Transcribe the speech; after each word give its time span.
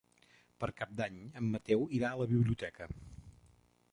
Per 0.63 0.69
Cap 0.79 0.95
d'Any 1.01 1.19
en 1.41 1.51
Mateu 1.57 1.85
irà 1.99 2.11
a 2.15 2.19
la 2.23 2.29
biblioteca. 2.33 2.91